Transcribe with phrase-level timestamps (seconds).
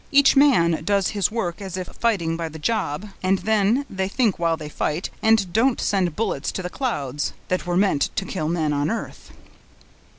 [0.11, 4.39] Each man does his work as if fighting by the job; and then, they think
[4.39, 8.49] while they fight, and don't send bullets to the clouds, that were meant to kill
[8.49, 9.29] men on earth."